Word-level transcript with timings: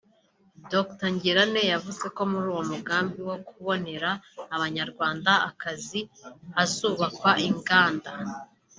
Dr 0.71 1.07
Ngirente 1.13 1.61
yavuze 1.73 2.05
ko 2.15 2.21
muri 2.31 2.45
uwo 2.53 2.63
mugambi 2.71 3.19
wo 3.29 3.37
kubonera 3.47 4.09
Abanyarwanda 4.55 5.31
akazi 5.49 5.99
hazubakwa 6.55 7.31
inganda 7.49 8.11